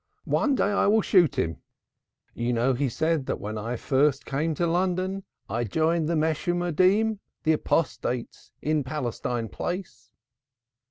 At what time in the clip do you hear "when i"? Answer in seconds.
3.39-3.75